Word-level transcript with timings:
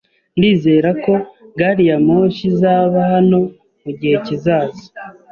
Ndizera 0.37 0.89
ko 1.03 1.13
gari 1.59 1.83
ya 1.89 1.97
moshi 2.07 2.41
izaba 2.51 2.97
hano 3.11 3.39
mugihe 3.83 4.15
kizaza 4.25 4.83